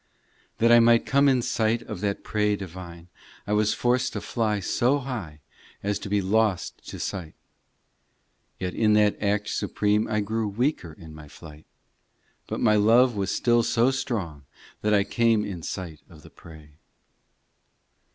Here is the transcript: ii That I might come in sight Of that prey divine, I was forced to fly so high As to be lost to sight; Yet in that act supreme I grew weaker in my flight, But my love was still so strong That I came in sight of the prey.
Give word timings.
ii 0.01 0.49
That 0.57 0.71
I 0.71 0.79
might 0.79 1.05
come 1.05 1.29
in 1.29 1.43
sight 1.43 1.83
Of 1.83 2.01
that 2.01 2.23
prey 2.23 2.55
divine, 2.55 3.07
I 3.45 3.53
was 3.53 3.75
forced 3.75 4.13
to 4.13 4.21
fly 4.21 4.59
so 4.59 4.97
high 4.97 5.41
As 5.83 5.99
to 5.99 6.09
be 6.09 6.23
lost 6.23 6.83
to 6.89 6.97
sight; 6.99 7.35
Yet 8.57 8.73
in 8.73 8.93
that 8.93 9.21
act 9.21 9.49
supreme 9.49 10.07
I 10.07 10.21
grew 10.21 10.47
weaker 10.47 10.93
in 10.93 11.13
my 11.13 11.27
flight, 11.27 11.67
But 12.47 12.61
my 12.61 12.77
love 12.77 13.15
was 13.15 13.29
still 13.29 13.61
so 13.61 13.91
strong 13.91 14.45
That 14.81 14.95
I 14.95 15.03
came 15.03 15.45
in 15.45 15.61
sight 15.61 16.01
of 16.09 16.23
the 16.23 16.31
prey. 16.31 16.77